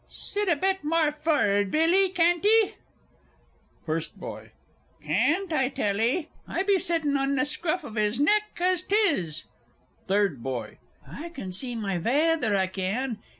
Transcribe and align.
Sit 0.07 0.49
a 0.49 0.55
bit 0.55 0.83
moor 0.83 1.11
forrard, 1.11 1.69
Billy, 1.69 2.09
cann't 2.09 2.43
'ee! 2.43 2.73
FIRST 3.85 4.19
BOY. 4.19 4.49
Cann't, 5.03 5.53
I 5.53 5.69
tell 5.69 6.01
'ee, 6.01 6.29
I 6.47 6.63
be 6.63 6.79
sittin' 6.79 7.15
on 7.17 7.37
th' 7.37 7.45
scruff 7.47 7.83
of 7.83 7.95
'is 7.99 8.19
neck 8.19 8.57
as 8.59 8.81
'tis. 8.81 9.43
THIRD 10.07 10.41
BOY. 10.41 10.79
I 11.07 11.29
can 11.29 11.51
see 11.51 11.75
my 11.75 11.99
vaither, 11.99 12.55
I 12.57 12.65
can. 12.65 13.19